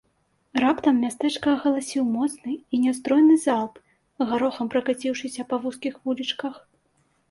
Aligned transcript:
Раптам 0.61 0.95
мястэчка 1.05 1.53
агаласіў 1.57 2.07
моцны 2.15 2.55
і 2.55 2.75
нястройны 2.87 3.39
залп, 3.47 3.73
гарохам 4.35 4.67
пракаціўшыся 4.77 5.41
па 5.55 5.65
вузкіх 5.65 5.93
вулічках. 6.05 6.55